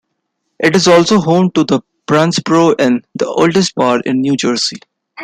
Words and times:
It 0.57 0.75
is 0.75 0.87
also 0.87 1.19
home 1.19 1.51
to 1.51 1.63
the 1.63 1.81
Barnsboro 2.07 2.73
Inn, 2.81 3.05
the 3.13 3.27
oldest 3.27 3.75
bar 3.75 3.99
in 3.99 4.19
New 4.21 4.35
Jersey. 4.35 4.77